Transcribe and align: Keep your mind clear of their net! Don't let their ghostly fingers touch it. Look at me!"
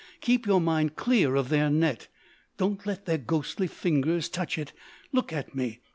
Keep 0.19 0.47
your 0.47 0.59
mind 0.59 0.95
clear 0.95 1.35
of 1.35 1.49
their 1.49 1.69
net! 1.69 2.07
Don't 2.57 2.87
let 2.87 3.05
their 3.05 3.19
ghostly 3.19 3.67
fingers 3.67 4.29
touch 4.29 4.57
it. 4.57 4.73
Look 5.11 5.31
at 5.31 5.53
me!" 5.53 5.79